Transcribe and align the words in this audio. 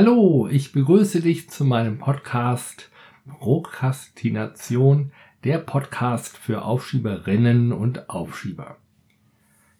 Hallo, 0.00 0.46
ich 0.48 0.70
begrüße 0.70 1.22
dich 1.22 1.50
zu 1.50 1.64
meinem 1.64 1.98
Podcast 1.98 2.88
Prokrastination, 3.40 5.10
der 5.42 5.58
Podcast 5.58 6.38
für 6.38 6.62
Aufschieberinnen 6.62 7.72
und 7.72 8.08
Aufschieber. 8.08 8.76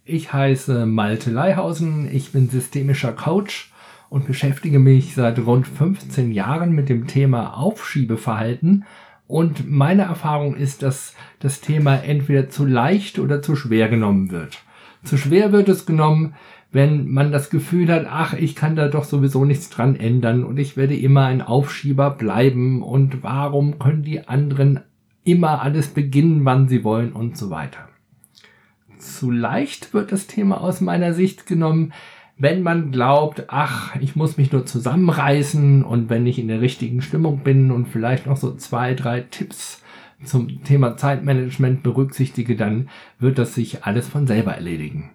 Ich 0.04 0.32
heiße 0.32 0.86
Malte 0.86 1.30
Leihausen, 1.30 2.12
ich 2.12 2.32
bin 2.32 2.48
systemischer 2.48 3.12
Coach 3.12 3.72
und 4.10 4.26
beschäftige 4.26 4.80
mich 4.80 5.14
seit 5.14 5.38
rund 5.38 5.68
15 5.68 6.32
Jahren 6.32 6.72
mit 6.72 6.88
dem 6.88 7.06
Thema 7.06 7.56
Aufschiebeverhalten 7.56 8.86
und 9.28 9.70
meine 9.70 10.02
Erfahrung 10.02 10.56
ist, 10.56 10.82
dass 10.82 11.14
das 11.38 11.60
Thema 11.60 11.94
entweder 11.94 12.50
zu 12.50 12.66
leicht 12.66 13.20
oder 13.20 13.40
zu 13.40 13.54
schwer 13.54 13.88
genommen 13.88 14.32
wird. 14.32 14.64
Zu 15.04 15.16
schwer 15.16 15.52
wird 15.52 15.68
es 15.68 15.86
genommen, 15.86 16.34
wenn 16.70 17.08
man 17.08 17.32
das 17.32 17.48
Gefühl 17.48 17.90
hat, 17.90 18.06
ach, 18.08 18.34
ich 18.34 18.54
kann 18.54 18.76
da 18.76 18.88
doch 18.88 19.04
sowieso 19.04 19.44
nichts 19.44 19.70
dran 19.70 19.96
ändern 19.96 20.44
und 20.44 20.58
ich 20.58 20.76
werde 20.76 20.96
immer 20.96 21.24
ein 21.24 21.40
Aufschieber 21.40 22.10
bleiben 22.10 22.82
und 22.82 23.22
warum 23.22 23.78
können 23.78 24.02
die 24.02 24.28
anderen 24.28 24.80
immer 25.24 25.62
alles 25.62 25.88
beginnen, 25.88 26.44
wann 26.44 26.68
sie 26.68 26.84
wollen 26.84 27.12
und 27.12 27.38
so 27.38 27.50
weiter. 27.50 27.88
Zu 28.98 29.30
leicht 29.30 29.94
wird 29.94 30.12
das 30.12 30.26
Thema 30.26 30.60
aus 30.60 30.80
meiner 30.80 31.14
Sicht 31.14 31.46
genommen, 31.46 31.92
wenn 32.36 32.62
man 32.62 32.92
glaubt, 32.92 33.44
ach, 33.48 33.96
ich 33.96 34.14
muss 34.14 34.36
mich 34.36 34.52
nur 34.52 34.64
zusammenreißen 34.64 35.82
und 35.82 36.08
wenn 36.10 36.26
ich 36.26 36.38
in 36.38 36.48
der 36.48 36.60
richtigen 36.60 37.02
Stimmung 37.02 37.38
bin 37.38 37.70
und 37.70 37.88
vielleicht 37.88 38.26
noch 38.26 38.36
so 38.36 38.54
zwei, 38.54 38.94
drei 38.94 39.22
Tipps 39.22 39.82
zum 40.22 40.62
Thema 40.64 40.96
Zeitmanagement 40.96 41.82
berücksichtige, 41.82 42.56
dann 42.56 42.88
wird 43.18 43.38
das 43.38 43.54
sich 43.54 43.84
alles 43.84 44.08
von 44.08 44.26
selber 44.26 44.52
erledigen 44.52 45.10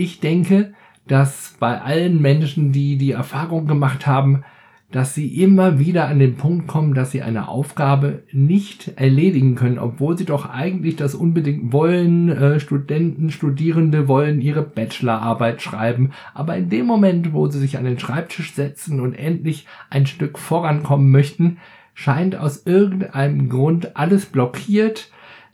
ich 0.00 0.20
denke, 0.20 0.72
dass 1.06 1.56
bei 1.60 1.80
allen 1.80 2.22
Menschen, 2.22 2.72
die 2.72 2.96
die 2.96 3.12
Erfahrung 3.12 3.66
gemacht 3.66 4.06
haben, 4.06 4.44
dass 4.90 5.14
sie 5.14 5.40
immer 5.40 5.78
wieder 5.78 6.08
an 6.08 6.18
den 6.18 6.36
Punkt 6.36 6.66
kommen, 6.66 6.94
dass 6.94 7.12
sie 7.12 7.22
eine 7.22 7.48
Aufgabe 7.48 8.24
nicht 8.32 8.92
erledigen 8.96 9.54
können, 9.54 9.78
obwohl 9.78 10.18
sie 10.18 10.24
doch 10.24 10.48
eigentlich 10.50 10.96
das 10.96 11.14
unbedingt 11.14 11.72
wollen. 11.72 12.28
Äh, 12.28 12.58
Studenten, 12.58 13.30
Studierende 13.30 14.08
wollen 14.08 14.40
ihre 14.40 14.62
Bachelorarbeit 14.62 15.62
schreiben, 15.62 16.10
aber 16.34 16.56
in 16.56 16.70
dem 16.70 16.86
Moment, 16.86 17.32
wo 17.32 17.46
sie 17.46 17.60
sich 17.60 17.78
an 17.78 17.84
den 17.84 18.00
Schreibtisch 18.00 18.52
setzen 18.54 19.00
und 19.00 19.14
endlich 19.14 19.66
ein 19.90 20.06
Stück 20.06 20.38
vorankommen 20.38 21.10
möchten, 21.10 21.58
scheint 21.94 22.34
aus 22.34 22.66
irgendeinem 22.66 23.48
Grund 23.48 23.96
alles 23.96 24.26
blockiert 24.26 25.10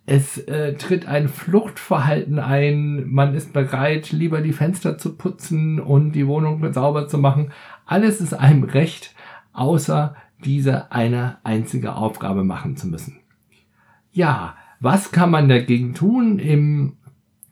es 0.06 0.38
äh, 0.38 0.74
tritt 0.74 1.06
ein 1.06 1.28
Fluchtverhalten 1.28 2.38
ein. 2.38 3.08
Man 3.10 3.34
ist 3.34 3.52
bereit, 3.52 4.12
lieber 4.12 4.40
die 4.40 4.52
Fenster 4.52 4.98
zu 4.98 5.16
putzen 5.16 5.80
und 5.80 6.12
die 6.12 6.28
Wohnung 6.28 6.72
sauber 6.72 7.08
zu 7.08 7.18
machen. 7.18 7.50
Alles 7.86 8.20
ist 8.20 8.32
einem 8.32 8.62
recht, 8.62 9.14
außer 9.52 10.14
diese 10.44 10.92
eine 10.92 11.38
einzige 11.42 11.96
Aufgabe 11.96 12.44
machen 12.44 12.76
zu 12.76 12.86
müssen. 12.86 13.18
Ja, 14.12 14.54
was 14.78 15.10
kann 15.10 15.30
man 15.30 15.48
dagegen 15.48 15.94
tun 15.94 16.38
im 16.38 16.96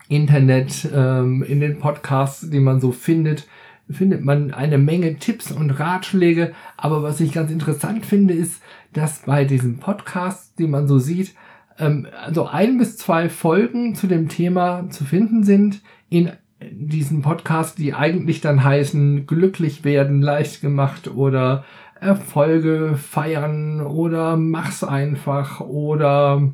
Internet, 0.08 0.88
ähm, 0.94 1.42
in 1.42 1.58
den 1.60 1.80
Podcasts, 1.80 2.48
die 2.50 2.60
man 2.60 2.80
so 2.80 2.92
findet? 2.92 3.48
findet 3.90 4.24
man 4.24 4.54
eine 4.54 4.78
Menge 4.78 5.16
Tipps 5.16 5.52
und 5.52 5.70
Ratschläge. 5.70 6.54
Aber 6.78 7.02
was 7.02 7.20
ich 7.20 7.32
ganz 7.32 7.50
interessant 7.50 8.06
finde, 8.06 8.32
ist, 8.32 8.62
dass 8.94 9.20
bei 9.26 9.44
diesen 9.44 9.76
Podcasts, 9.76 10.54
die 10.54 10.66
man 10.66 10.88
so 10.88 10.98
sieht, 10.98 11.34
ähm, 11.78 12.06
also 12.24 12.46
ein 12.46 12.78
bis 12.78 12.96
zwei 12.96 13.28
Folgen 13.28 13.94
zu 13.94 14.06
dem 14.06 14.28
Thema 14.28 14.88
zu 14.90 15.04
finden 15.04 15.44
sind 15.44 15.82
in 16.08 16.32
diesen 16.70 17.22
Podcast, 17.22 17.78
die 17.78 17.94
eigentlich 17.94 18.40
dann 18.40 18.64
heißen 18.64 19.26
glücklich 19.26 19.84
werden, 19.84 20.22
leicht 20.22 20.60
gemacht 20.60 21.08
oder 21.08 21.64
Erfolge 22.00 22.96
feiern 22.96 23.80
oder 23.80 24.36
mach's 24.36 24.84
einfach 24.84 25.60
oder 25.60 26.52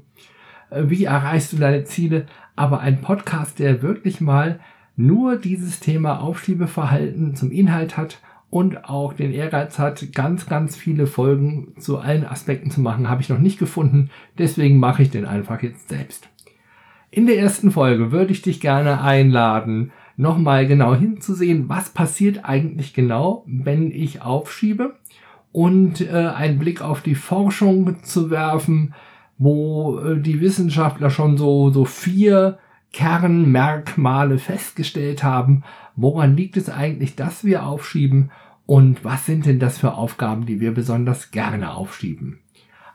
äh, 0.71 0.85
wie 0.87 1.05
erreichst 1.05 1.53
du 1.53 1.57
deine 1.57 1.85
Ziele. 1.85 2.27
Aber 2.57 2.81
ein 2.81 3.01
Podcast, 3.01 3.59
der 3.59 3.83
wirklich 3.83 4.21
mal 4.21 4.61
nur 4.97 5.37
dieses 5.37 5.81
Thema 5.81 6.21
Aufschiebeverhalten 6.21 7.35
zum 7.35 7.51
Inhalt 7.51 7.97
hat 7.97 8.19
und 8.51 8.89
auch 8.89 9.13
den 9.13 9.33
Ehrgeiz 9.33 9.79
hat, 9.79 10.13
ganz, 10.13 10.47
ganz 10.47 10.77
viele 10.77 11.07
Folgen 11.07 11.75
zu 11.79 11.99
allen 11.99 12.27
Aspekten 12.27 12.71
zu 12.71 12.81
machen, 12.81 13.09
habe 13.09 13.23
ich 13.23 13.29
noch 13.29 13.39
nicht 13.39 13.59
gefunden. 13.59 14.11
Deswegen 14.39 14.79
mache 14.79 15.03
ich 15.03 15.11
den 15.11 15.25
einfach 15.25 15.63
jetzt 15.63 15.89
selbst. 15.89 16.29
In 17.13 17.27
der 17.27 17.39
ersten 17.39 17.71
Folge 17.71 18.13
würde 18.13 18.33
ich 18.33 18.43
dich 18.43 18.61
gerne 18.61 19.01
einladen, 19.01 19.93
nochmal 20.17 20.67
genau 20.67 20.95
hinzusehen, 20.95 21.69
was 21.69 21.91
passiert 21.91 22.45
eigentlich 22.45 22.93
genau, 22.93 23.45
wenn 23.47 23.91
ich 23.91 24.23
aufschiebe 24.23 24.97
und 25.53 26.01
äh, 26.01 26.11
einen 26.11 26.59
Blick 26.59 26.83
auf 26.83 27.01
die 27.01 27.15
Forschung 27.15 28.03
zu 28.03 28.31
werfen, 28.31 28.95
wo 29.39 29.99
äh, 29.99 30.21
die 30.21 30.41
Wissenschaftler 30.41 31.11
schon 31.11 31.37
so, 31.37 31.71
so 31.71 31.85
vier 31.85 32.59
Kernmerkmale 32.93 34.39
festgestellt 34.39 35.23
haben. 35.23 35.63
Woran 36.01 36.37
liegt 36.37 36.57
es 36.57 36.71
eigentlich, 36.71 37.15
dass 37.15 37.45
wir 37.45 37.67
aufschieben? 37.67 38.31
Und 38.65 39.05
was 39.05 39.27
sind 39.27 39.45
denn 39.45 39.59
das 39.59 39.79
für 39.79 39.95
Aufgaben, 39.95 40.47
die 40.47 40.61
wir 40.61 40.73
besonders 40.73 41.31
gerne 41.31 41.75
aufschieben? 41.75 42.39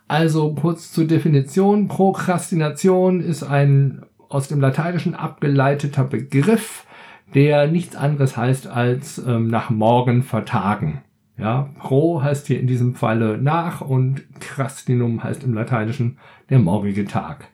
Also 0.07 0.55
kurz 0.55 0.91
zur 0.91 1.05
Definition. 1.05 1.87
Prokrastination 1.87 3.21
ist 3.21 3.43
ein 3.43 4.03
aus 4.29 4.47
dem 4.47 4.59
Lateinischen 4.59 5.13
abgeleiteter 5.13 6.03
Begriff, 6.03 6.85
der 7.33 7.67
nichts 7.67 7.95
anderes 7.95 8.37
heißt 8.37 8.67
als 8.67 9.19
ähm, 9.19 9.47
nach 9.47 9.69
morgen 9.69 10.23
vertagen. 10.23 11.01
Ja, 11.37 11.69
pro 11.79 12.23
heißt 12.23 12.47
hier 12.47 12.59
in 12.59 12.67
diesem 12.67 12.95
Falle 12.95 13.37
nach 13.37 13.81
und 13.81 14.23
crastinum 14.39 15.23
heißt 15.23 15.43
im 15.43 15.53
Lateinischen 15.53 16.17
der 16.49 16.59
morgige 16.59 17.05
Tag. 17.05 17.49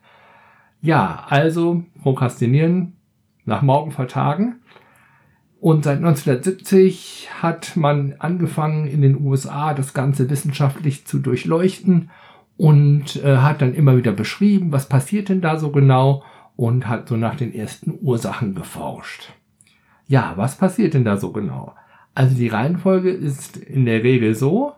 Ja, 0.80 1.26
also 1.28 1.84
prokrastinieren, 2.02 2.94
nach 3.44 3.62
morgen 3.62 3.90
vertagen. 3.90 4.61
Und 5.62 5.84
seit 5.84 5.98
1970 5.98 7.28
hat 7.40 7.76
man 7.76 8.16
angefangen 8.18 8.88
in 8.88 9.00
den 9.00 9.24
USA 9.24 9.74
das 9.74 9.94
Ganze 9.94 10.28
wissenschaftlich 10.28 11.06
zu 11.06 11.20
durchleuchten 11.20 12.10
und 12.56 13.22
äh, 13.22 13.36
hat 13.36 13.62
dann 13.62 13.72
immer 13.72 13.96
wieder 13.96 14.10
beschrieben, 14.10 14.72
was 14.72 14.88
passiert 14.88 15.28
denn 15.28 15.40
da 15.40 15.60
so 15.60 15.70
genau 15.70 16.24
und 16.56 16.88
hat 16.88 17.08
so 17.08 17.16
nach 17.16 17.36
den 17.36 17.54
ersten 17.54 17.96
Ursachen 18.02 18.56
geforscht. 18.56 19.32
Ja, 20.08 20.32
was 20.34 20.58
passiert 20.58 20.94
denn 20.94 21.04
da 21.04 21.16
so 21.16 21.30
genau? 21.30 21.76
Also 22.12 22.34
die 22.34 22.48
Reihenfolge 22.48 23.12
ist 23.12 23.56
in 23.56 23.84
der 23.84 24.02
Regel 24.02 24.34
so, 24.34 24.72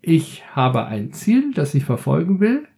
ich 0.00 0.44
habe 0.54 0.86
ein 0.86 1.12
Ziel, 1.12 1.52
das 1.54 1.74
ich 1.74 1.84
verfolgen 1.84 2.38
will. 2.38 2.68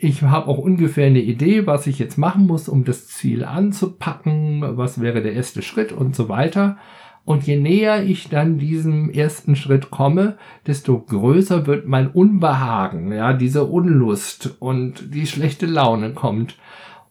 Ich 0.00 0.22
habe 0.22 0.46
auch 0.46 0.58
ungefähr 0.58 1.08
eine 1.08 1.20
Idee, 1.20 1.66
was 1.66 1.88
ich 1.88 1.98
jetzt 1.98 2.18
machen 2.18 2.46
muss, 2.46 2.68
um 2.68 2.84
das 2.84 3.08
Ziel 3.08 3.44
anzupacken, 3.44 4.62
was 4.76 5.00
wäre 5.00 5.22
der 5.22 5.32
erste 5.32 5.60
Schritt 5.60 5.90
und 5.90 6.14
so 6.14 6.28
weiter. 6.28 6.78
Und 7.24 7.48
je 7.48 7.58
näher 7.58 8.04
ich 8.04 8.28
dann 8.28 8.58
diesem 8.58 9.10
ersten 9.10 9.56
Schritt 9.56 9.90
komme, 9.90 10.38
desto 10.68 11.00
größer 11.00 11.66
wird 11.66 11.88
mein 11.88 12.06
Unbehagen, 12.06 13.10
ja, 13.10 13.32
diese 13.32 13.64
Unlust 13.64 14.54
und 14.60 15.12
die 15.12 15.26
schlechte 15.26 15.66
Laune 15.66 16.12
kommt. 16.12 16.56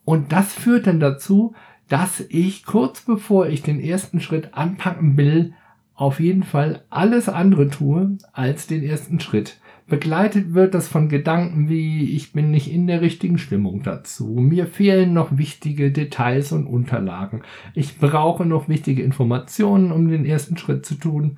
Und 0.05 0.31
das 0.31 0.53
führt 0.53 0.87
dann 0.87 1.01
dazu, 1.01 1.55
dass 1.89 2.21
ich 2.29 2.65
kurz 2.65 3.01
bevor 3.01 3.47
ich 3.47 3.63
den 3.63 3.81
ersten 3.81 4.21
Schritt 4.21 4.53
anpacken 4.53 5.17
will, 5.17 5.53
auf 5.93 6.21
jeden 6.21 6.43
Fall 6.43 6.85
alles 6.89 7.27
andere 7.27 7.69
tue 7.69 8.17
als 8.31 8.65
den 8.65 8.81
ersten 8.81 9.19
Schritt. 9.19 9.59
Begleitet 9.87 10.53
wird 10.53 10.73
das 10.73 10.87
von 10.87 11.07
Gedanken 11.07 11.69
wie 11.69 12.15
ich 12.15 12.33
bin 12.33 12.51
nicht 12.51 12.71
in 12.71 12.87
der 12.87 13.01
richtigen 13.01 13.37
Stimmung 13.37 13.83
dazu, 13.83 14.25
mir 14.25 14.67
fehlen 14.67 15.13
noch 15.13 15.37
wichtige 15.37 15.91
Details 15.91 16.51
und 16.51 16.67
Unterlagen, 16.67 17.43
ich 17.73 17.97
brauche 17.97 18.45
noch 18.45 18.67
wichtige 18.67 19.01
Informationen, 19.01 19.93
um 19.93 20.09
den 20.09 20.25
ersten 20.25 20.57
Schritt 20.57 20.85
zu 20.85 20.95
tun, 20.95 21.37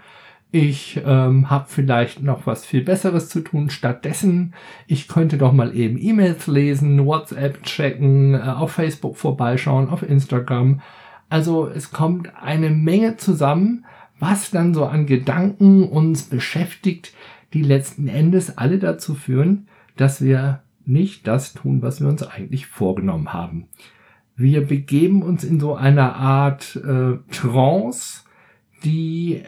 ich 0.52 1.00
ähm, 1.06 1.52
habe 1.52 1.66
vielleicht 1.68 2.24
noch 2.24 2.48
was 2.48 2.66
viel 2.66 2.84
Besseres 2.84 3.30
zu 3.30 3.42
tun. 3.42 3.70
Stattdessen, 3.70 4.56
ich 4.88 5.08
könnte 5.08 5.38
doch 5.38 5.54
mal 5.54 5.76
eben 5.76 6.02
E-Mails 6.02 6.48
lesen, 6.48 7.06
WhatsApp 7.06 7.62
checken, 7.62 8.34
äh, 8.34 8.40
auf 8.40 8.72
Facebook 8.72 9.16
vorbeischauen, 9.16 9.90
auf 9.90 10.02
Instagram. 10.02 10.82
Also 11.30 11.68
es 11.68 11.92
kommt 11.92 12.32
eine 12.42 12.72
Menge 12.72 13.18
zusammen, 13.18 13.86
was 14.18 14.50
dann 14.50 14.74
so 14.74 14.86
an 14.86 15.06
Gedanken 15.06 15.84
uns 15.84 16.24
beschäftigt, 16.24 17.14
die 17.54 17.64
letzten 17.64 18.08
Endes 18.08 18.58
alle 18.58 18.80
dazu 18.80 19.16
führen, 19.16 19.68
dass 19.96 20.22
wir 20.22 20.62
nicht 20.86 21.28
das 21.28 21.54
tun, 21.54 21.82
was 21.82 22.02
wir 22.02 22.08
uns 22.08 22.24
eigentlich 22.24 22.68
vorgenommen 22.68 23.34
haben. 23.34 23.68
Wir 24.36 24.66
begeben 24.66 25.22
uns 25.22 25.44
in 25.44 25.60
so 25.60 25.76
einer 25.76 26.16
Art 26.16 26.76
äh, 26.78 27.18
Trance, 27.32 28.24
die 28.84 29.44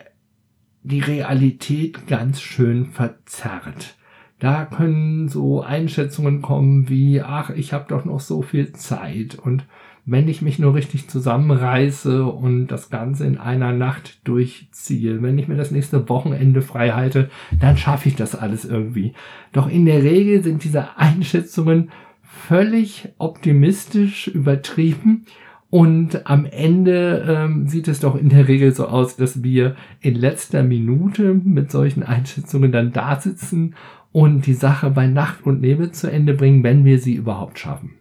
die 0.83 0.99
Realität 0.99 2.07
ganz 2.07 2.41
schön 2.41 2.85
verzerrt. 2.85 3.95
Da 4.39 4.65
können 4.65 5.29
so 5.29 5.61
Einschätzungen 5.61 6.41
kommen 6.41 6.89
wie, 6.89 7.21
ach, 7.21 7.51
ich 7.51 7.73
habe 7.73 7.85
doch 7.87 8.05
noch 8.05 8.19
so 8.19 8.41
viel 8.41 8.73
Zeit 8.73 9.35
und 9.35 9.65
wenn 10.05 10.27
ich 10.27 10.41
mich 10.41 10.57
nur 10.59 10.73
richtig 10.73 11.07
zusammenreiße 11.07 12.25
und 12.25 12.67
das 12.67 12.89
Ganze 12.89 13.25
in 13.25 13.37
einer 13.37 13.71
Nacht 13.71 14.27
durchziehe. 14.27 15.21
Wenn 15.21 15.37
ich 15.37 15.47
mir 15.47 15.57
das 15.57 15.71
nächste 15.71 16.09
Wochenende 16.09 16.61
frei 16.61 16.91
halte, 16.91 17.29
dann 17.59 17.77
schaffe 17.77 18.09
ich 18.09 18.15
das 18.15 18.35
alles 18.35 18.65
irgendwie. 18.65 19.13
Doch 19.51 19.69
in 19.69 19.85
der 19.85 20.03
Regel 20.03 20.43
sind 20.43 20.63
diese 20.63 20.97
Einschätzungen 20.97 21.91
völlig 22.23 23.09
optimistisch 23.19 24.27
übertrieben 24.27 25.25
und 25.71 26.29
am 26.29 26.45
Ende 26.45 27.25
ähm, 27.27 27.67
sieht 27.67 27.87
es 27.87 28.01
doch 28.01 28.15
in 28.15 28.27
der 28.27 28.49
Regel 28.49 28.73
so 28.73 28.87
aus, 28.87 29.15
dass 29.15 29.41
wir 29.41 29.77
in 30.01 30.15
letzter 30.15 30.63
Minute 30.63 31.33
mit 31.33 31.71
solchen 31.71 32.03
Einschätzungen 32.03 32.73
dann 32.73 32.91
da 32.91 33.19
sitzen 33.19 33.75
und 34.11 34.45
die 34.47 34.53
Sache 34.53 34.89
bei 34.89 35.07
Nacht 35.07 35.45
und 35.45 35.61
Nebel 35.61 35.91
zu 35.91 36.11
Ende 36.11 36.33
bringen, 36.33 36.63
wenn 36.63 36.83
wir 36.83 36.99
sie 36.99 37.13
überhaupt 37.13 37.57
schaffen. 37.57 38.00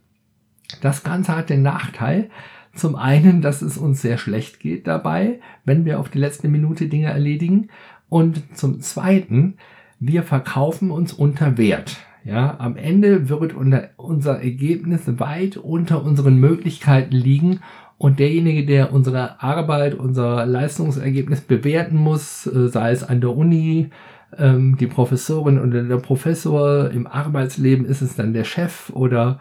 Das 0.81 1.03
Ganze 1.03 1.37
hat 1.37 1.51
den 1.51 1.63
Nachteil, 1.63 2.31
zum 2.75 2.95
einen, 2.97 3.43
dass 3.43 3.63
es 3.63 3.77
uns 3.77 4.01
sehr 4.01 4.17
schlecht 4.17 4.61
geht 4.61 4.87
dabei, 4.87 5.41
wenn 5.65 5.85
wir 5.85 5.99
auf 5.99 6.09
die 6.09 6.19
letzte 6.19 6.49
Minute 6.49 6.87
Dinge 6.87 7.09
erledigen. 7.09 7.69
Und 8.09 8.57
zum 8.57 8.81
zweiten, 8.81 9.57
wir 9.99 10.23
verkaufen 10.23 10.91
uns 10.91 11.13
unter 11.13 11.59
Wert. 11.59 11.97
Ja, 12.25 12.57
am 12.59 12.77
Ende 12.77 13.29
wird 13.29 13.55
unser 13.55 14.43
Ergebnis 14.43 15.03
weit 15.19 15.57
unter 15.57 16.05
unseren 16.05 16.37
Möglichkeiten 16.37 17.17
liegen 17.17 17.61
und 17.97 18.19
derjenige, 18.19 18.65
der 18.65 18.93
unsere 18.93 19.43
Arbeit, 19.43 19.95
unser 19.95 20.47
Leistungsergebnis 20.47 21.43
bewerten 21.43 21.97
muss, 21.97 22.47
äh, 22.47 22.69
sei 22.69 22.93
es 22.93 23.05
an 23.05 23.21
der 23.21 23.37
Uni, 23.37 23.91
ähm, 24.39 24.77
die 24.79 24.87
Professorin 24.87 25.59
oder 25.59 25.83
der 25.83 25.97
Professor, 25.97 26.91
im 26.91 27.07
Arbeitsleben 27.07 27.85
ist 27.85 28.01
es 28.01 28.17
dann 28.17 28.33
der 28.33 28.45
Chef 28.45 28.91
oder 28.91 29.39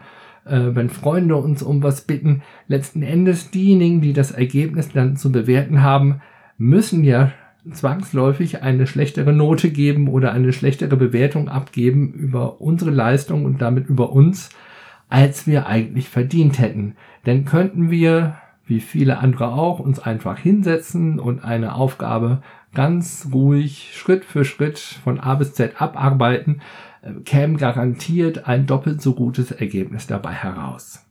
äh, 0.50 0.74
wenn 0.74 0.90
Freunde 0.90 1.36
uns 1.36 1.62
um 1.62 1.82
was 1.82 2.02
bitten, 2.02 2.42
letzten 2.68 3.02
Endes 3.02 3.50
diejenigen, 3.50 4.00
die 4.00 4.12
das 4.12 4.32
Ergebnis 4.32 4.90
dann 4.92 5.16
zu 5.16 5.32
bewerten 5.32 5.82
haben, 5.82 6.20
müssen 6.58 7.04
ja 7.04 7.32
zwangsläufig 7.72 8.62
eine 8.62 8.86
schlechtere 8.86 9.32
Note 9.32 9.70
geben 9.70 10.08
oder 10.08 10.32
eine 10.32 10.52
schlechtere 10.52 10.96
Bewertung 10.96 11.48
abgeben 11.48 12.12
über 12.12 12.60
unsere 12.60 12.90
Leistung 12.90 13.44
und 13.44 13.60
damit 13.60 13.88
über 13.88 14.12
uns, 14.12 14.50
als 15.08 15.46
wir 15.46 15.66
eigentlich 15.66 16.08
verdient 16.08 16.58
hätten. 16.58 16.96
Denn 17.26 17.44
könnten 17.44 17.90
wir, 17.90 18.36
wie 18.66 18.80
viele 18.80 19.18
andere 19.18 19.48
auch, 19.48 19.78
uns 19.78 19.98
einfach 19.98 20.38
hinsetzen 20.38 21.18
und 21.18 21.44
eine 21.44 21.74
Aufgabe 21.74 22.42
ganz 22.72 23.28
ruhig 23.32 23.90
Schritt 23.94 24.24
für 24.24 24.44
Schritt 24.44 24.78
von 24.78 25.18
A 25.18 25.34
bis 25.34 25.54
Z 25.54 25.80
abarbeiten, 25.80 26.60
käme 27.24 27.56
garantiert 27.56 28.46
ein 28.46 28.66
doppelt 28.66 29.00
so 29.00 29.14
gutes 29.14 29.50
Ergebnis 29.50 30.06
dabei 30.06 30.32
heraus. 30.32 31.06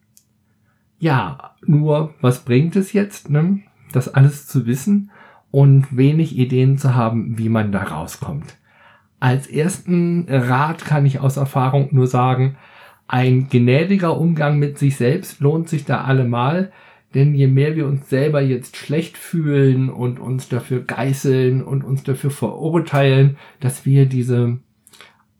Ja, 1.00 1.56
nur 1.66 2.14
was 2.22 2.44
bringt 2.46 2.76
es 2.76 2.94
jetzt, 2.94 3.30
ne? 3.30 3.62
das 3.92 4.14
alles 4.14 4.48
zu 4.48 4.66
wissen 4.66 5.12
und 5.52 5.96
wenig 5.96 6.38
Ideen 6.38 6.78
zu 6.78 6.96
haben, 6.96 7.38
wie 7.38 7.50
man 7.50 7.72
da 7.72 7.84
rauskommt. 7.84 8.58
Als 9.20 9.48
ersten 9.48 10.28
Rat 10.30 10.86
kann 10.86 11.06
ich 11.06 11.20
aus 11.20 11.38
Erfahrung 11.38 11.90
nur 11.92 12.08
sagen, 12.08 12.56
ein 13.08 13.50
gnädiger 13.50 14.20
Umgang 14.20 14.60
mit 14.60 14.78
sich 14.78 14.96
selbst 14.96 15.40
lohnt 15.42 15.68
sich 15.68 15.84
da 15.84 16.04
allemal, 16.04 16.72
denn 17.16 17.34
je 17.34 17.48
mehr 17.48 17.76
wir 17.76 17.88
uns 17.88 18.08
selber 18.08 18.40
jetzt 18.40 18.78
schlecht 18.78 19.18
fühlen 19.18 19.90
und 19.90 20.20
uns 20.20 20.48
dafür 20.48 20.82
geißeln 20.82 21.64
und 21.64 21.84
uns 21.84 22.04
dafür 22.04 22.30
verurteilen, 22.30 23.38
dass 23.60 23.84
wir 23.86 24.06
diese 24.06 24.60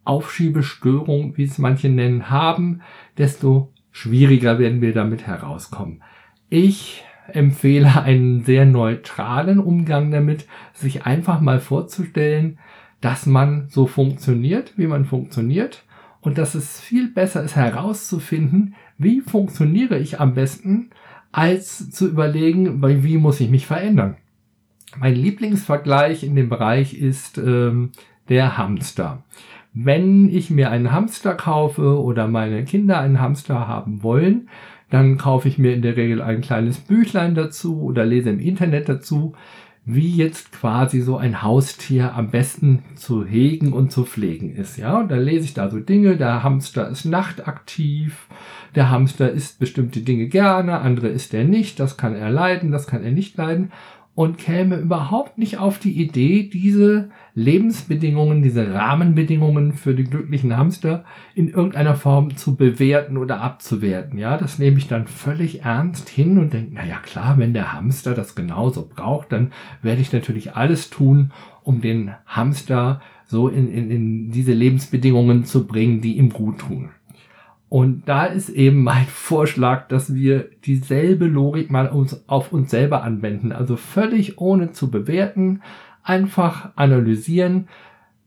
Aufschiebestörung, 0.10 1.38
wie 1.38 1.44
es 1.44 1.60
manche 1.60 1.88
nennen, 1.88 2.32
haben, 2.32 2.82
desto 3.20 3.72
schwieriger 3.92 4.58
werden 4.58 4.82
wir 4.82 4.92
damit 4.92 5.28
herauskommen. 5.28 6.02
Ich 6.50 7.04
empfehle 7.28 8.02
einen 8.02 8.44
sehr 8.44 8.66
neutralen 8.66 9.60
Umgang 9.60 10.10
damit, 10.10 10.48
sich 10.74 11.06
einfach 11.06 11.42
mal 11.42 11.60
vorzustellen, 11.60 12.58
dass 13.02 13.28
man 13.28 13.68
so 13.70 13.86
funktioniert, 13.86 14.74
wie 14.78 14.88
man 14.88 15.06
funktioniert 15.06 15.84
und 16.22 16.40
dass 16.40 16.56
es 16.56 16.82
viel 16.82 17.12
besser 17.12 17.44
ist 17.44 17.56
herauszufinden, 17.56 18.74
wie 18.98 19.22
funktioniere 19.22 20.00
ich 20.00 20.20
am 20.20 20.34
besten, 20.34 20.90
als 21.32 21.92
zu 21.92 22.10
überlegen, 22.10 22.82
wie 23.04 23.18
muss 23.20 23.40
ich 23.40 23.52
mich 23.52 23.68
verändern. 23.68 24.18
Mein 24.98 25.14
Lieblingsvergleich 25.14 26.24
in 26.24 26.36
dem 26.36 26.50
Bereich 26.50 26.96
ist 26.96 27.38
ähm, 27.38 27.92
der 28.28 28.58
Hamster. 28.58 29.24
Wenn 29.74 30.30
ich 30.30 30.50
mir 30.50 30.72
einen 30.72 30.92
Hamster 30.92 31.36
kaufe 31.36 32.02
oder 32.02 32.28
meine 32.28 32.64
Kinder 32.66 33.00
einen 33.00 33.22
Hamster 33.22 33.68
haben 33.68 34.04
wollen, 34.04 34.50
dann 34.90 35.18
kaufe 35.18 35.48
ich 35.48 35.58
mir 35.60 35.74
in 35.74 35.82
der 35.82 35.96
Regel 35.96 36.22
ein 36.22 36.42
kleines 36.42 36.80
Büchlein 36.80 37.36
dazu 37.36 37.82
oder 37.82 38.06
lese 38.06 38.32
im 38.32 38.40
Internet 38.40 38.90
dazu, 38.90 39.36
wie 39.86 40.16
jetzt 40.16 40.52
quasi 40.52 41.02
so 41.02 41.18
ein 41.18 41.42
Haustier 41.42 42.14
am 42.14 42.30
besten 42.30 42.84
zu 42.96 43.26
hegen 43.26 43.74
und 43.74 43.92
zu 43.92 44.06
pflegen 44.06 44.54
ist. 44.56 44.78
Ja, 44.78 45.00
und 45.00 45.10
da 45.10 45.16
lese 45.16 45.46
ich 45.46 45.54
da 45.54 45.70
so 45.70 45.80
Dinge, 45.80 46.18
der 46.18 46.44
Hamster 46.44 46.90
ist 46.90 47.06
nachtaktiv, 47.06 48.28
der 48.76 48.92
Hamster 48.92 49.32
isst 49.32 49.60
bestimmte 49.60 50.02
Dinge 50.02 50.28
gerne, 50.28 50.80
andere 50.80 51.08
isst 51.08 51.34
er 51.34 51.44
nicht, 51.44 51.80
das 51.80 51.98
kann 51.98 52.16
er 52.16 52.30
leiden, 52.30 52.72
das 52.72 52.88
kann 52.88 53.04
er 53.04 53.12
nicht 53.12 53.38
leiden 53.38 53.72
und 54.16 54.38
käme 54.38 54.76
überhaupt 54.76 55.38
nicht 55.38 55.60
auf 55.60 55.80
die 55.80 55.94
Idee, 55.94 56.50
diese 56.52 57.10
Lebensbedingungen, 57.40 58.42
diese 58.42 58.74
Rahmenbedingungen 58.74 59.72
für 59.72 59.96
die 59.96 60.04
glücklichen 60.04 60.58
Hamster 60.58 61.06
in 61.36 61.48
irgendeiner 61.48 61.96
Form 61.96 62.36
zu 62.36 62.56
bewerten 62.56 63.16
oder 63.16 63.40
abzuwerten. 63.40 64.20
Ja, 64.20 64.36
das 64.36 64.60
nehme 64.60 64.78
ich 64.78 64.90
dann 64.90 65.08
völlig 65.08 65.62
ernst 65.62 66.10
hin 66.10 66.38
und 66.38 66.52
denke, 66.52 66.72
na 66.74 66.86
ja, 66.86 66.98
klar, 66.98 67.38
wenn 67.38 67.54
der 67.54 67.72
Hamster 67.72 68.14
das 68.14 68.36
genauso 68.36 68.90
braucht, 68.94 69.32
dann 69.32 69.54
werde 69.82 70.02
ich 70.02 70.12
natürlich 70.12 70.56
alles 70.58 70.90
tun, 70.90 71.32
um 71.64 71.80
den 71.80 72.12
Hamster 72.26 73.02
so 73.26 73.48
in, 73.48 73.72
in, 73.72 73.90
in 73.90 74.32
diese 74.32 74.54
Lebensbedingungen 74.54 75.46
zu 75.46 75.66
bringen, 75.66 76.02
die 76.02 76.18
ihm 76.18 76.32
gut 76.32 76.60
tun. 76.60 76.90
Und 77.70 78.10
da 78.10 78.26
ist 78.26 78.50
eben 78.50 78.84
mein 78.84 79.06
Vorschlag, 79.08 79.88
dass 79.88 80.14
wir 80.14 80.50
dieselbe 80.66 81.26
Logik 81.26 81.72
mal 81.72 81.88
uns, 81.88 82.22
auf 82.28 82.52
uns 82.52 82.70
selber 82.70 83.04
anwenden. 83.04 83.54
Also 83.54 83.78
völlig 83.78 84.40
ohne 84.42 84.72
zu 84.74 84.92
bewerten, 84.92 85.62
einfach 86.10 86.72
analysieren, 86.76 87.68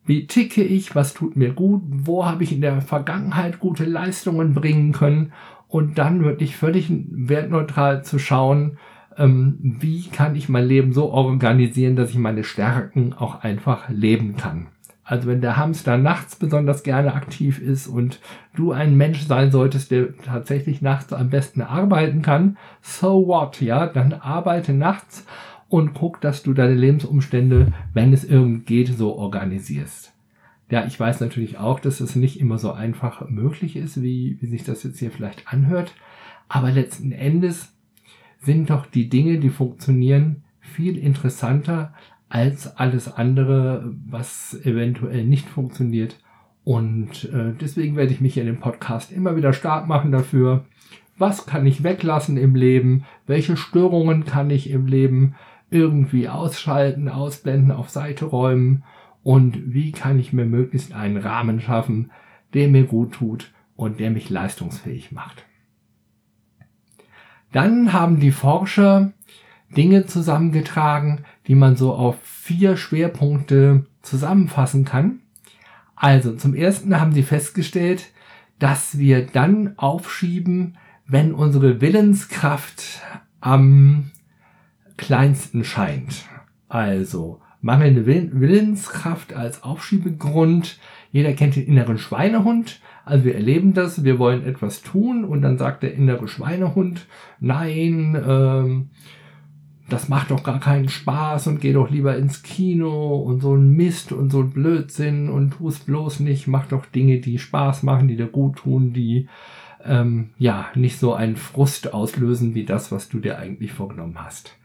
wie 0.05 0.26
ticke 0.26 0.62
ich, 0.62 0.94
was 0.94 1.15
tut 1.15 1.36
mir 1.36 1.53
gut, 1.53 1.82
wo 1.86 2.24
habe 2.24 2.43
ich 2.44 2.53
in 2.53 2.60
der 2.60 2.81
Vergangenheit 2.81 3.60
gute 3.60 3.84
Leistungen 3.84 4.55
bringen 4.55 4.93
können 4.93 5.32
und 5.69 5.98
dann 5.98 6.24
wirklich 6.24 6.56
völlig 6.56 6.91
wertneutral 6.91 8.03
zu 8.05 8.19
schauen, 8.19 8.79
ähm, 9.17 9.58
wie 9.60 10.08
kann 10.08 10.34
ich 10.34 10.48
mein 10.48 10.67
Leben 10.67 10.93
so 10.93 11.10
organisieren, 11.10 11.96
dass 11.96 12.10
ich 12.10 12.19
meine 12.19 12.44
Stärken 12.44 13.12
auch 13.12 13.43
einfach 13.43 13.89
leben 13.89 14.36
kann. 14.36 14.69
Also 15.05 15.29
wenn 15.29 15.41
der 15.41 15.56
Hamster 15.56 15.98
nachts 15.98 16.36
besonders 16.36 16.84
gerne 16.84 17.15
aktiv 17.15 17.60
ist 17.60 17.86
und 17.86 18.20
du 18.55 18.72
ein 18.72 18.96
Mensch 18.96 19.22
sein 19.22 19.51
solltest, 19.51 19.91
der 19.91 20.17
tatsächlich 20.19 20.81
nachts 20.81 21.12
am 21.12 21.29
besten 21.29 21.60
arbeiten 21.60 22.22
kann, 22.22 22.56
so 22.81 23.27
what, 23.27 23.60
ja, 23.60 23.86
dann 23.86 24.12
arbeite 24.12 24.72
nachts 24.72 25.27
und 25.72 25.94
guck, 25.94 26.20
dass 26.20 26.43
du 26.43 26.52
deine 26.52 26.74
Lebensumstände, 26.74 27.72
wenn 27.94 28.12
es 28.12 28.24
irgend 28.24 28.67
geht, 28.67 28.88
so 28.88 29.17
organisierst. 29.17 30.12
Ja, 30.69 30.84
ich 30.84 31.00
weiß 31.00 31.20
natürlich 31.20 31.56
auch, 31.56 31.81
dass 31.81 32.00
es 32.00 32.14
nicht 32.14 32.38
immer 32.38 32.58
so 32.58 32.72
einfach 32.72 33.26
möglich 33.31 33.76
ist, 33.76 34.02
wie, 34.02 34.36
wie 34.41 34.46
sich 34.46 34.64
das 34.64 34.82
jetzt 34.82 34.98
hier 34.98 35.10
vielleicht 35.10 35.48
anhört. 35.48 35.94
Aber 36.46 36.70
letzten 36.70 37.10
Endes 37.10 37.74
sind 38.38 38.69
doch 38.69 38.84
die 38.84 39.08
Dinge, 39.08 39.38
die 39.38 39.48
funktionieren, 39.48 40.43
viel 40.60 40.98
interessanter 40.98 41.94
als 42.29 42.76
alles 42.76 43.10
andere, 43.10 43.94
was 44.06 44.60
eventuell 44.64 45.24
nicht 45.24 45.48
funktioniert. 45.48 46.19
Und 46.64 47.32
äh, 47.32 47.55
deswegen 47.58 47.96
werde 47.96 48.12
ich 48.12 48.20
mich 48.20 48.36
in 48.36 48.44
dem 48.44 48.60
Podcast 48.60 49.10
immer 49.10 49.36
wieder 49.36 49.55
stark 49.55 49.88
machen 49.88 50.12
dafür, 50.12 50.67
was 51.17 51.46
kann 51.46 51.64
ich 51.67 51.82
weglassen 51.82 52.36
im 52.36 52.55
Leben, 52.55 53.05
welche 53.26 53.56
Störungen 53.56 54.26
kann 54.26 54.50
ich 54.50 54.69
im 54.69 54.86
Leben 54.86 55.34
irgendwie 55.72 56.29
ausschalten, 56.29 57.08
ausblenden, 57.08 57.72
auf 57.72 57.91
Seite 57.91 58.26
räumen 58.26 58.84
und 59.22 59.72
wie 59.72 59.93
kann 59.93 60.19
ich 60.19 60.32
mir 60.32 60.44
möglichst 60.44 60.93
einen 60.93 61.17
Rahmen 61.17 61.60
schaffen, 61.60 62.10
der 62.55 62.69
mir 62.69 62.84
gut 62.84 63.12
tut 63.12 63.52
und 63.76 64.00
der 64.00 64.10
mich 64.10 64.31
leistungsfähig 64.31 65.12
macht. 65.12 65.44
Dann 67.52 67.93
haben 67.93 68.20
die 68.20 68.32
Forscher 68.32 69.12
Dinge 69.76 70.06
zusammengetragen, 70.06 71.24
die 71.46 71.55
man 71.55 71.76
so 71.76 71.94
auf 71.94 72.17
vier 72.22 72.76
Schwerpunkte 72.76 73.86
zusammenfassen 74.02 74.84
kann. 74.84 75.20
Also 75.96 76.34
zum 76.34 76.55
ersten 76.55 76.98
haben 77.00 77.12
sie 77.12 77.22
festgestellt, 77.22 78.10
dass 78.58 78.98
wir 78.98 79.26
dann 79.26 79.79
aufschieben, 79.79 80.76
wenn 81.06 81.32
unsere 81.32 81.81
Willenskraft 81.81 83.02
am 83.41 84.12
kleinsten 85.03 85.65
scheint. 85.65 86.27
Also 86.69 87.41
mangelnde 87.61 88.06
Willenskraft 88.06 89.35
als 89.35 89.65
Aufschiebegrund. 89.65 90.79
Jeder 91.11 91.32
kennt 91.32 91.56
den 91.56 91.67
inneren 91.67 91.99
Schweinehund. 91.99 92.81
Also 93.05 93.25
wir 93.25 93.35
erleben 93.35 93.75
das, 93.75 94.05
wir 94.05 94.21
wollen 94.21 94.47
etwas 94.47 94.82
tun 94.82 95.25
und 95.25 95.43
dann 95.43 95.59
sagt 95.59 95.82
der 95.82 95.94
innere 95.94 96.29
Schweinehund, 96.29 97.06
nein, 97.41 98.17
ähm, 98.27 98.91
das 99.89 100.09
macht 100.09 100.31
doch 100.31 100.44
gar 100.44 100.61
keinen 100.61 100.89
Spaß 100.89 101.49
und 101.49 101.61
geh 101.61 101.73
doch 101.73 101.91
lieber 101.91 102.17
ins 102.17 102.44
Kino 102.44 103.17
und 103.17 103.41
so 103.41 103.56
ein 103.56 103.71
Mist 103.73 104.13
und 104.13 104.31
so 104.31 104.41
ein 104.41 104.51
Blödsinn 104.51 105.29
und 105.29 105.51
tu 105.51 105.69
es 105.69 105.81
bloß 105.81 106.21
nicht, 106.21 106.47
mach 106.47 106.67
doch 106.67 106.87
Dinge, 106.87 107.19
die 107.19 107.39
Spaß 107.39 107.82
machen, 107.82 108.06
die 108.06 108.17
dir 108.17 108.29
gut 108.29 108.59
tun, 108.59 108.93
die 108.93 109.29
ähm, 109.85 110.31
ja 110.39 110.67
nicht 110.77 110.99
so 110.99 111.13
einen 111.13 111.37
Frust 111.37 111.93
auslösen 111.93 112.55
wie 112.55 112.65
das, 112.65 112.93
was 112.93 113.09
du 113.09 113.19
dir 113.19 113.39
eigentlich 113.39 113.73
vorgenommen 113.73 114.25
hast. 114.25 114.56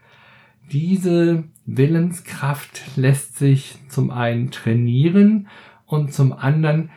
Diese 0.70 1.44
Willenskraft 1.64 2.96
lässt 2.96 3.38
sich 3.38 3.76
zum 3.88 4.10
einen 4.10 4.50
trainieren 4.50 5.48
und 5.86 6.12
zum 6.12 6.32
anderen 6.32 6.90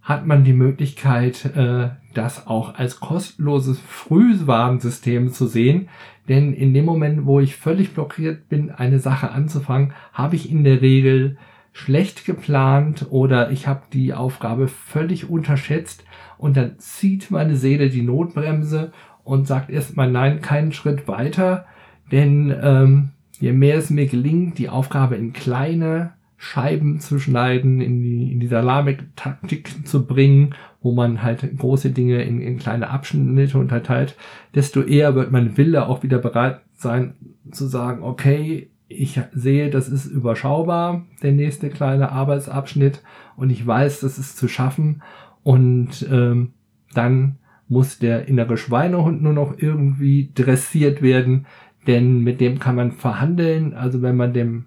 hat 0.00 0.26
man 0.26 0.44
die 0.44 0.54
Möglichkeit, 0.54 1.44
äh, 1.56 1.90
das 2.14 2.46
auch 2.46 2.74
als 2.74 3.00
kostenloses 3.00 3.78
Frühwarnsystem 3.78 5.30
zu 5.30 5.46
sehen. 5.46 5.88
Denn 6.28 6.54
in 6.54 6.72
dem 6.72 6.84
Moment, 6.84 7.26
wo 7.26 7.38
ich 7.38 7.56
völlig 7.56 7.92
blockiert 7.92 8.48
bin, 8.48 8.70
eine 8.70 8.98
Sache 8.98 9.30
anzufangen, 9.30 9.92
habe 10.12 10.36
ich 10.36 10.50
in 10.50 10.64
der 10.64 10.80
Regel 10.80 11.36
schlecht 11.72 12.24
geplant 12.24 13.06
oder 13.10 13.50
ich 13.50 13.66
habe 13.66 13.82
die 13.92 14.14
Aufgabe 14.14 14.68
völlig 14.68 15.28
unterschätzt 15.28 16.04
und 16.38 16.56
dann 16.56 16.78
zieht 16.78 17.30
meine 17.30 17.56
Seele 17.56 17.90
die 17.90 18.02
Notbremse 18.02 18.92
und 19.24 19.46
sagt 19.46 19.70
erstmal 19.70 20.10
nein, 20.10 20.40
keinen 20.40 20.72
Schritt 20.72 21.08
weiter, 21.08 21.66
denn 22.12 22.54
ähm, 22.62 23.10
je 23.40 23.52
mehr 23.52 23.76
es 23.76 23.90
mir 23.90 24.06
gelingt, 24.06 24.58
die 24.58 24.68
Aufgabe 24.68 25.16
in 25.16 25.32
kleine 25.32 26.12
Scheiben 26.36 27.00
zu 27.00 27.18
schneiden, 27.18 27.80
in 27.80 28.02
die, 28.02 28.32
in 28.32 28.40
die 28.40 28.48
Salamik-Taktik 28.48 29.86
zu 29.86 30.06
bringen, 30.06 30.54
wo 30.80 30.92
man 30.92 31.22
halt 31.22 31.56
große 31.56 31.90
Dinge 31.90 32.22
in, 32.22 32.40
in 32.40 32.58
kleine 32.58 32.90
Abschnitte 32.90 33.58
unterteilt, 33.58 34.16
desto 34.54 34.82
eher 34.82 35.14
wird 35.14 35.30
mein 35.30 35.56
Wille 35.56 35.86
auch 35.86 36.02
wieder 36.02 36.18
bereit 36.18 36.60
sein 36.74 37.14
zu 37.50 37.66
sagen, 37.66 38.02
okay, 38.02 38.70
ich 38.88 39.20
sehe, 39.32 39.70
das 39.70 39.88
ist 39.88 40.06
überschaubar, 40.06 41.06
der 41.22 41.32
nächste 41.32 41.70
kleine 41.70 42.12
Arbeitsabschnitt 42.12 43.02
und 43.36 43.50
ich 43.50 43.66
weiß, 43.66 44.00
das 44.00 44.18
ist 44.18 44.36
zu 44.36 44.48
schaffen. 44.48 45.02
Und 45.42 46.06
ähm, 46.10 46.52
dann 46.94 47.38
muss 47.68 47.98
der 47.98 48.28
innere 48.28 48.56
Schweinehund 48.56 49.22
nur 49.22 49.32
noch 49.32 49.54
irgendwie 49.56 50.30
dressiert 50.34 51.02
werden, 51.02 51.46
denn 51.86 52.20
mit 52.22 52.40
dem 52.40 52.58
kann 52.58 52.76
man 52.76 52.92
verhandeln. 52.92 53.74
Also 53.74 54.02
wenn 54.02 54.16
man 54.16 54.32
dem 54.32 54.66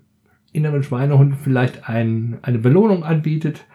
inneren 0.52 0.84
Schweinehund 0.84 1.36
vielleicht 1.36 1.90
ein, 1.90 2.38
eine 2.42 2.60
Belohnung 2.60 3.04
anbietet, 3.04 3.66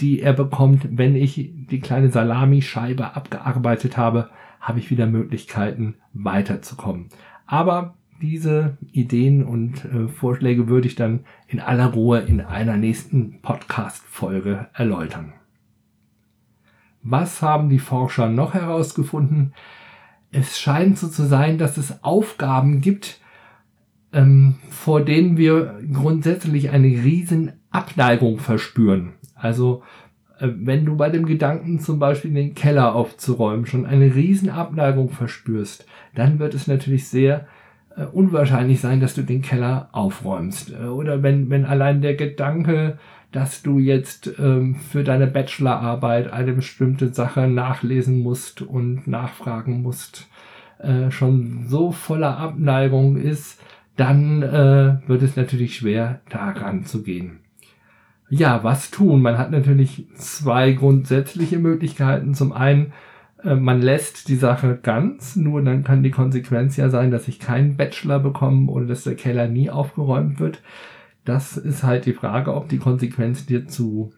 die 0.00 0.20
er 0.20 0.32
bekommt, 0.32 0.86
wenn 0.90 1.14
ich 1.14 1.52
die 1.70 1.80
kleine 1.80 2.10
Salamischeibe 2.10 3.14
abgearbeitet 3.14 3.96
habe, 3.96 4.30
habe 4.60 4.78
ich 4.78 4.90
wieder 4.90 5.06
Möglichkeiten 5.06 5.96
weiterzukommen. 6.12 7.08
Aber 7.46 7.94
diese 8.20 8.76
Ideen 8.92 9.44
und 9.44 9.84
äh, 9.84 10.08
Vorschläge 10.08 10.68
würde 10.68 10.86
ich 10.86 10.94
dann 10.94 11.24
in 11.48 11.60
aller 11.60 11.86
Ruhe 11.86 12.20
in 12.20 12.40
einer 12.40 12.76
nächsten 12.76 13.40
Podcast-Folge 13.40 14.68
erläutern. 14.74 15.32
Was 17.02 17.40
haben 17.40 17.70
die 17.70 17.78
Forscher 17.78 18.28
noch 18.28 18.52
herausgefunden? 18.52 19.54
Es 20.32 20.58
scheint 20.58 20.98
so 20.98 21.08
zu 21.08 21.24
sein, 21.24 21.58
dass 21.58 21.76
es 21.76 22.04
Aufgaben 22.04 22.80
gibt, 22.80 23.20
ähm, 24.12 24.56
vor 24.70 25.04
denen 25.04 25.36
wir 25.36 25.80
grundsätzlich 25.92 26.70
eine 26.70 26.86
riesen 26.86 27.52
Abneigung 27.70 28.38
verspüren. 28.38 29.12
Also 29.34 29.82
äh, 30.38 30.48
wenn 30.54 30.84
du 30.84 30.96
bei 30.96 31.10
dem 31.10 31.26
Gedanken 31.26 31.78
zum 31.80 31.98
Beispiel 31.98 32.32
den 32.32 32.54
Keller 32.54 32.94
aufzuräumen 32.94 33.66
schon 33.66 33.86
eine 33.86 34.14
riesen 34.14 34.50
Abneigung 34.50 35.10
verspürst, 35.10 35.86
dann 36.14 36.38
wird 36.38 36.54
es 36.54 36.66
natürlich 36.66 37.08
sehr 37.08 37.46
äh, 37.96 38.04
unwahrscheinlich 38.04 38.80
sein, 38.80 39.00
dass 39.00 39.14
du 39.14 39.22
den 39.22 39.42
Keller 39.42 39.88
aufräumst. 39.92 40.72
Äh, 40.72 40.86
oder 40.86 41.22
wenn, 41.22 41.50
wenn 41.50 41.64
allein 41.64 42.02
der 42.02 42.14
Gedanke, 42.14 42.98
dass 43.32 43.62
du 43.62 43.78
jetzt 43.78 44.32
ähm, 44.38 44.74
für 44.74 45.04
deine 45.04 45.26
Bachelorarbeit 45.26 46.32
eine 46.32 46.52
bestimmte 46.52 47.12
Sache 47.12 47.46
nachlesen 47.46 48.20
musst 48.20 48.62
und 48.62 49.06
nachfragen 49.06 49.82
musst, 49.82 50.28
äh, 50.78 51.10
schon 51.10 51.66
so 51.68 51.92
voller 51.92 52.38
Abneigung 52.38 53.16
ist, 53.16 53.60
dann 53.96 54.42
äh, 54.42 54.96
wird 55.06 55.22
es 55.22 55.36
natürlich 55.36 55.76
schwer, 55.76 56.20
daran 56.30 56.84
zu 56.84 57.02
gehen. 57.02 57.40
Ja, 58.30 58.62
was 58.64 58.90
tun? 58.90 59.22
Man 59.22 59.38
hat 59.38 59.50
natürlich 59.50 60.06
zwei 60.14 60.72
grundsätzliche 60.72 61.58
Möglichkeiten. 61.58 62.34
Zum 62.34 62.52
einen, 62.52 62.92
äh, 63.44 63.56
man 63.56 63.82
lässt 63.82 64.28
die 64.28 64.36
Sache 64.36 64.78
ganz, 64.82 65.36
nur 65.36 65.62
dann 65.62 65.84
kann 65.84 66.02
die 66.02 66.12
Konsequenz 66.12 66.76
ja 66.76 66.88
sein, 66.88 67.10
dass 67.10 67.28
ich 67.28 67.40
keinen 67.40 67.76
Bachelor 67.76 68.20
bekomme 68.20 68.70
oder 68.70 68.86
dass 68.86 69.04
der 69.04 69.16
Keller 69.16 69.48
nie 69.48 69.68
aufgeräumt 69.68 70.40
wird. 70.40 70.62
Das 71.30 71.56
ist 71.56 71.84
halt 71.84 72.06
die 72.06 72.12
Frage, 72.12 72.52
ob 72.56 72.68
die 72.68 72.78
Konsequenz 72.78 73.46
dir 73.46 73.68
zu 73.68 74.12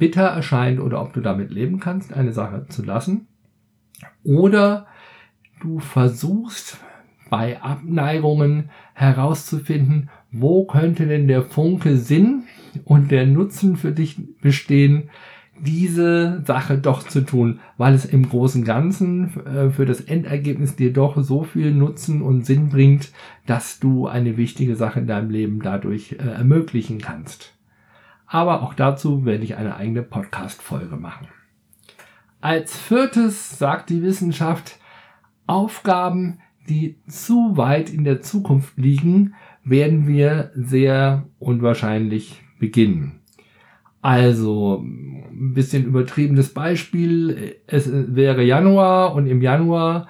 bitter 0.00 0.24
erscheint 0.24 0.80
oder 0.80 1.00
ob 1.00 1.12
du 1.12 1.20
damit 1.20 1.52
leben 1.52 1.78
kannst, 1.78 2.12
eine 2.12 2.32
Sache 2.32 2.66
zu 2.68 2.84
lassen. 2.84 3.28
Oder 4.24 4.88
du 5.60 5.78
versuchst 5.78 6.78
bei 7.30 7.62
Abneigungen 7.62 8.70
herauszufinden, 8.94 10.10
wo 10.32 10.66
könnte 10.66 11.06
denn 11.06 11.28
der 11.28 11.42
Funke 11.42 11.98
Sinn 11.98 12.42
und 12.82 13.12
der 13.12 13.26
Nutzen 13.26 13.76
für 13.76 13.92
dich 13.92 14.20
bestehen, 14.40 15.10
diese 15.64 16.42
Sache 16.46 16.78
doch 16.78 17.02
zu 17.06 17.22
tun, 17.22 17.60
weil 17.76 17.94
es 17.94 18.04
im 18.04 18.28
großen 18.28 18.64
Ganzen 18.64 19.44
äh, 19.46 19.70
für 19.70 19.86
das 19.86 20.00
Endergebnis 20.00 20.76
dir 20.76 20.92
doch 20.92 21.20
so 21.22 21.42
viel 21.42 21.72
Nutzen 21.72 22.22
und 22.22 22.44
Sinn 22.46 22.68
bringt, 22.68 23.12
dass 23.46 23.80
du 23.80 24.06
eine 24.06 24.36
wichtige 24.36 24.76
Sache 24.76 25.00
in 25.00 25.06
deinem 25.06 25.30
Leben 25.30 25.60
dadurch 25.62 26.12
äh, 26.12 26.16
ermöglichen 26.16 27.00
kannst. 27.00 27.54
Aber 28.26 28.62
auch 28.62 28.74
dazu 28.74 29.24
werde 29.24 29.44
ich 29.44 29.56
eine 29.56 29.76
eigene 29.76 30.02
Podcast-Folge 30.02 30.96
machen. 30.96 31.28
Als 32.40 32.76
viertes 32.76 33.58
sagt 33.58 33.90
die 33.90 34.02
Wissenschaft, 34.02 34.78
Aufgaben, 35.46 36.40
die 36.68 36.98
zu 37.06 37.56
weit 37.56 37.90
in 37.90 38.04
der 38.04 38.20
Zukunft 38.22 38.76
liegen, 38.76 39.34
werden 39.64 40.06
wir 40.06 40.50
sehr 40.54 41.26
unwahrscheinlich 41.38 42.42
beginnen. 42.58 43.20
Also, 44.04 44.84
ein 44.84 45.54
bisschen 45.54 45.86
übertriebenes 45.86 46.52
Beispiel. 46.52 47.56
Es 47.66 47.88
wäre 47.90 48.42
Januar 48.42 49.14
und 49.14 49.26
im 49.26 49.40
Januar 49.40 50.08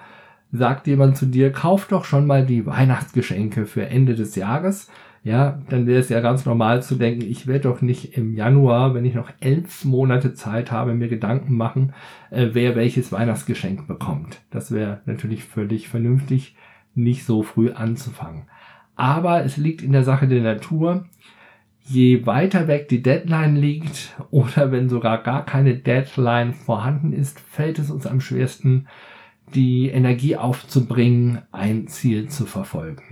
sagt 0.51 0.89
jemand 0.89 1.17
zu 1.17 1.27
dir, 1.27 1.53
kauf 1.53 1.87
doch 1.87 2.05
schon 2.05 2.27
mal 2.27 2.45
die 2.45 2.67
Weihnachtsgeschenke 2.67 3.67
für 3.67 3.87
Ende 3.87 4.17
des 4.17 4.35
Jahres. 4.35 4.91
Ja, 5.23 5.63
dann 5.69 5.87
wäre 5.87 6.01
es 6.01 6.09
ja 6.09 6.19
ganz 6.21 6.45
normal 6.45 6.83
zu 6.83 6.97
denken, 6.97 7.23
ich 7.23 7.47
werde 7.47 7.69
doch 7.69 7.83
nicht 7.83 8.19
im 8.19 8.35
Januar, 8.35 8.95
wenn 8.95 9.05
ich 9.05 9.15
noch 9.15 9.31
elf 9.39 9.85
Monate 9.85 10.35
Zeit 10.35 10.73
habe, 10.73 10.95
mir 10.95 11.07
Gedanken 11.07 11.57
machen, 11.57 11.95
äh, 12.31 12.49
wer 12.51 12.75
welches 12.75 13.13
Weihnachtsgeschenk 13.13 13.87
bekommt. 13.87 14.41
Das 14.51 14.73
wäre 14.73 15.03
natürlich 15.07 15.45
völlig 15.45 15.89
vernünftig, 15.89 16.57
nicht 16.97 17.25
so 17.25 17.45
früh 17.45 17.71
anzufangen. 17.71 18.49
Aber 18.97 19.45
es 19.45 19.57
liegt 19.57 19.83
in 19.83 19.93
der 19.93 20.03
Sache 20.03 20.27
der 20.27 20.43
Natur. 20.43 21.07
Je 21.87 22.25
weiter 22.25 22.67
weg 22.67 22.88
die 22.88 23.03
Deadline 23.03 23.57
liegt 23.57 24.17
oder 24.31 24.73
wenn 24.73 24.88
sogar 24.88 25.23
gar 25.23 25.45
keine 25.45 25.76
Deadline 25.76 26.55
vorhanden 26.55 27.12
ist, 27.12 27.38
fällt 27.38 27.79
es 27.79 27.91
uns 27.91 28.07
am 28.07 28.21
schwersten, 28.21 28.87
die 29.55 29.88
Energie 29.88 30.37
aufzubringen, 30.37 31.43
ein 31.53 31.87
Ziel 31.87 32.29
zu 32.29 32.47
verfolgen. 32.47 33.03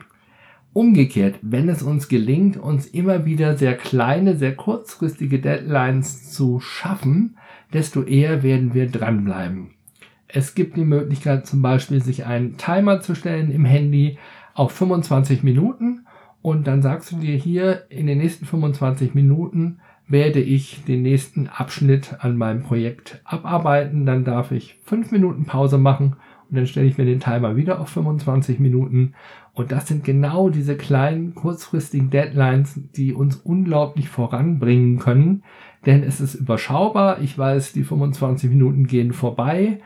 Umgekehrt, 0.73 1.38
wenn 1.43 1.69
es 1.69 1.83
uns 1.83 2.09
gelingt, 2.09 2.57
uns 2.57 2.87
immer 2.87 3.26
wieder 3.26 3.59
sehr 3.59 3.76
kleine, 3.76 4.37
sehr 4.38 4.57
kurzfristige 4.57 5.38
Deadlines 5.38 6.33
zu 6.33 6.59
schaffen, 6.61 7.37
desto 7.75 8.02
eher 8.02 8.43
werden 8.43 8.73
wir 8.73 8.88
dranbleiben. 8.88 9.73
Es 10.29 10.55
gibt 10.55 10.79
die 10.79 10.87
Möglichkeit 10.87 11.47
zum 11.47 11.61
Beispiel, 11.61 12.02
sich 12.02 12.25
einen 12.25 12.57
Timer 12.57 13.02
zu 13.02 13.14
stellen 13.14 13.50
im 13.50 13.67
Handy 13.67 14.17
auf 14.55 14.73
25 14.73 15.43
Minuten 15.43 16.07
und 16.42 16.66
dann 16.66 16.82
sagst 16.82 17.12
du 17.12 17.16
dir 17.16 17.37
hier, 17.37 17.84
in 17.88 18.06
den 18.06 18.18
nächsten 18.18 18.44
25 18.44 19.14
Minuten 19.14 19.78
werde 20.08 20.40
ich 20.40 20.84
den 20.84 21.02
nächsten 21.02 21.46
Abschnitt 21.46 22.16
an 22.18 22.37
meinem 22.37 22.62
Projekt 22.62 23.20
abarbeiten. 23.25 24.04
Dann 24.04 24.25
darf 24.25 24.50
ich 24.50 24.76
5 24.84 25.12
Minuten 25.12 25.44
Pause 25.44 25.78
machen 25.78 26.16
und 26.50 26.56
dann 26.56 26.66
stelle 26.66 26.87
ich 26.87 26.99
mir 26.99 27.04
den 27.04 27.20
Timer 27.20 27.56
wieder 27.56 27.80
auf 27.80 27.88
25 27.88 28.58
Minuten 28.58 29.14
und 29.54 29.70
das 29.70 29.87
sind 29.87 30.04
genau 30.04 30.49
diese 30.49 30.76
kleinen 30.76 31.34
kurzfristigen 31.34 32.11
Deadlines, 32.11 32.80
die 32.96 33.12
uns 33.12 33.37
unglaublich 33.37 34.08
voranbringen 34.08 34.99
können. 34.99 35.42
Denn 35.84 36.02
es 36.02 36.20
ist 36.20 36.34
überschaubar. 36.34 37.20
Ich 37.20 37.37
weiß, 37.37 37.72
die 37.72 37.84
25 37.84 38.49
Minuten 38.49 38.87
gehen 38.87 39.12
vorbei. 39.12 39.80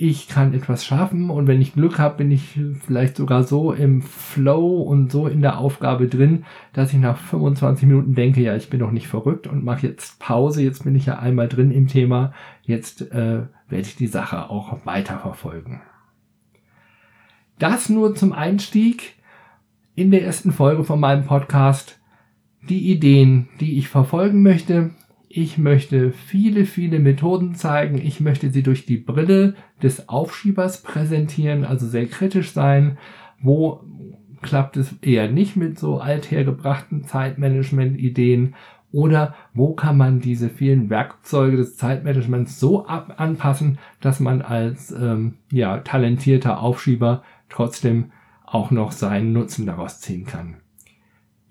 Ich 0.00 0.28
kann 0.28 0.54
etwas 0.54 0.86
schaffen 0.86 1.28
und 1.28 1.46
wenn 1.46 1.60
ich 1.60 1.74
Glück 1.74 1.98
habe, 1.98 2.16
bin 2.16 2.30
ich 2.30 2.58
vielleicht 2.86 3.16
sogar 3.16 3.42
so 3.42 3.72
im 3.72 4.00
Flow 4.00 4.80
und 4.80 5.12
so 5.12 5.26
in 5.26 5.42
der 5.42 5.58
Aufgabe 5.58 6.08
drin, 6.08 6.46
dass 6.72 6.94
ich 6.94 6.98
nach 6.98 7.18
25 7.18 7.86
Minuten 7.86 8.14
denke, 8.14 8.40
ja, 8.40 8.56
ich 8.56 8.70
bin 8.70 8.80
doch 8.80 8.92
nicht 8.92 9.08
verrückt 9.08 9.46
und 9.46 9.62
mache 9.62 9.86
jetzt 9.86 10.18
Pause, 10.18 10.62
jetzt 10.62 10.84
bin 10.84 10.94
ich 10.94 11.04
ja 11.04 11.18
einmal 11.18 11.48
drin 11.48 11.70
im 11.70 11.86
Thema, 11.86 12.32
jetzt 12.62 13.12
äh, 13.12 13.42
werde 13.68 13.86
ich 13.86 13.96
die 13.96 14.06
Sache 14.06 14.48
auch 14.48 14.86
weiterverfolgen. 14.86 15.82
Das 17.58 17.90
nur 17.90 18.14
zum 18.14 18.32
Einstieg 18.32 19.16
in 19.94 20.10
der 20.10 20.24
ersten 20.24 20.52
Folge 20.52 20.82
von 20.84 20.98
meinem 20.98 21.26
Podcast. 21.26 22.00
Die 22.62 22.90
Ideen, 22.90 23.48
die 23.60 23.76
ich 23.76 23.88
verfolgen 23.88 24.42
möchte, 24.42 24.92
ich 25.32 25.58
möchte 25.58 26.10
viele, 26.10 26.64
viele 26.64 26.98
Methoden 26.98 27.54
zeigen. 27.54 27.98
Ich 27.98 28.18
möchte 28.18 28.50
sie 28.50 28.64
durch 28.64 28.84
die 28.84 28.96
Brille 28.96 29.54
des 29.80 30.08
Aufschiebers 30.08 30.82
präsentieren, 30.82 31.64
also 31.64 31.86
sehr 31.86 32.06
kritisch 32.06 32.50
sein. 32.50 32.98
Wo 33.40 33.84
klappt 34.42 34.76
es 34.76 34.92
eher 35.02 35.30
nicht 35.30 35.54
mit 35.54 35.78
so 35.78 36.00
althergebrachten 36.00 37.04
Zeitmanagement-Ideen? 37.04 38.56
Oder 38.90 39.36
wo 39.54 39.72
kann 39.74 39.96
man 39.96 40.18
diese 40.18 40.48
vielen 40.48 40.90
Werkzeuge 40.90 41.56
des 41.56 41.76
Zeitmanagements 41.76 42.58
so 42.58 42.86
ab 42.86 43.14
anpassen, 43.18 43.78
dass 44.00 44.18
man 44.18 44.42
als 44.42 44.90
ähm, 44.90 45.34
ja, 45.52 45.78
talentierter 45.78 46.60
Aufschieber 46.60 47.22
trotzdem 47.48 48.10
auch 48.44 48.72
noch 48.72 48.90
seinen 48.90 49.32
Nutzen 49.32 49.64
daraus 49.64 50.00
ziehen 50.00 50.26
kann? 50.26 50.56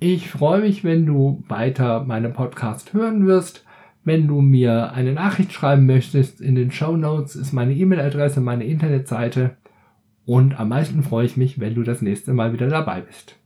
Ich 0.02 0.30
freue 0.30 0.60
mich, 0.60 0.84
wenn 0.84 1.06
du 1.06 1.46
weiter 1.48 2.04
meinen 2.04 2.34
Podcast 2.34 2.92
hören 2.92 3.26
wirst. 3.26 3.66
Wenn 4.04 4.28
du 4.28 4.42
mir 4.42 4.94
eine 4.94 5.14
Nachricht 5.14 5.52
schreiben 5.54 5.86
möchtest, 5.86 6.42
in 6.42 6.56
den 6.56 6.72
Show 6.72 6.96
Notes 6.96 7.36
ist 7.36 7.54
meine 7.54 7.74
E-Mail-Adresse, 7.74 8.42
meine 8.42 8.66
Internetseite. 8.66 9.58
Und 10.26 10.60
am 10.60 10.70
meisten 10.70 11.04
freue 11.04 11.26
ich 11.26 11.38
mich, 11.38 11.60
wenn 11.60 11.76
du 11.76 11.84
das 11.84 12.02
nächste 12.02 12.34
Mal 12.34 12.54
wieder 12.54 12.68
dabei 12.68 13.02
bist. 13.02 13.39